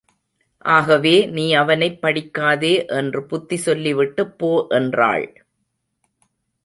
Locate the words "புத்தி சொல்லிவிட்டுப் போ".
3.25-4.65